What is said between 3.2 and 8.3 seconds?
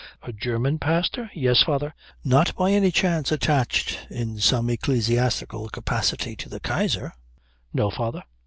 attached in some ecclesiastical capacity to the Kaiser?" "No, father."